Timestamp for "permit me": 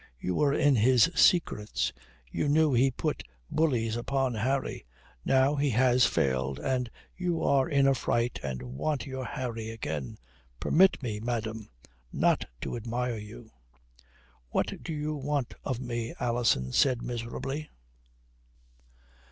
10.59-11.19